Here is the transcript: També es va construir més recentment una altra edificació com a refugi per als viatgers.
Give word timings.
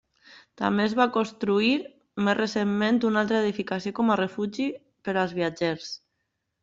També 0.59 0.85
es 0.87 0.93
va 0.99 1.05
construir 1.17 1.67
més 2.27 2.37
recentment 2.39 2.99
una 3.09 3.21
altra 3.23 3.43
edificació 3.43 3.95
com 4.01 4.09
a 4.09 4.17
refugi 4.23 4.67
per 5.09 5.17
als 5.25 5.37
viatgers. 5.43 5.93